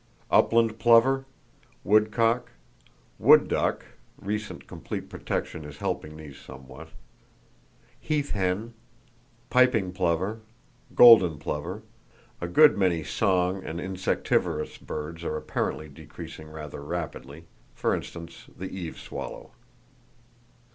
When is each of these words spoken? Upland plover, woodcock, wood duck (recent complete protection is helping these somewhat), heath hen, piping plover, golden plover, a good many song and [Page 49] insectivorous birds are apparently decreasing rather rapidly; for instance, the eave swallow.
Upland 0.31 0.79
plover, 0.79 1.25
woodcock, 1.83 2.53
wood 3.19 3.47
duck 3.47 3.85
(recent 4.17 4.65
complete 4.65 5.09
protection 5.11 5.63
is 5.63 5.77
helping 5.77 6.17
these 6.17 6.39
somewhat), 6.39 6.89
heath 7.99 8.31
hen, 8.31 8.73
piping 9.51 9.91
plover, 9.91 10.39
golden 10.95 11.37
plover, 11.37 11.83
a 12.41 12.47
good 12.47 12.79
many 12.79 13.03
song 13.03 13.57
and 13.57 13.77
[Page 13.77 13.85
49] 13.91 13.93
insectivorous 13.93 14.77
birds 14.79 15.23
are 15.23 15.37
apparently 15.37 15.87
decreasing 15.87 16.49
rather 16.49 16.81
rapidly; 16.81 17.45
for 17.75 17.93
instance, 17.93 18.47
the 18.57 18.71
eave 18.71 18.97
swallow. 18.97 19.51